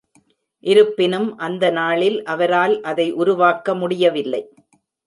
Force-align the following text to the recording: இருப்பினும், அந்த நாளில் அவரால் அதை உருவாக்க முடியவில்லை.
இருப்பினும், 0.63 1.37
அந்த 1.37 1.69
நாளில் 1.69 2.23
அவரால் 2.23 2.81
அதை 2.81 3.07
உருவாக்க 3.11 3.75
முடியவில்லை. 3.75 4.43